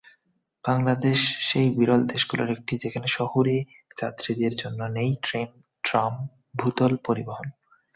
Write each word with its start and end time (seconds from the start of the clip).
বাংলাদেশ 0.65 1.19
সেই 1.41 1.67
বিরল 1.77 2.01
দেশগুলোর 2.05 2.49
একটি, 2.51 2.73
যেখানে 2.77 3.07
শহুরে 3.07 3.55
যাত্রীদের 3.97 4.53
জন্য 4.55 4.79
নেই 4.97 5.11
ট্রেন-ট্রাম-ভূতল 5.23 6.91
পরিবহন। 7.07 7.47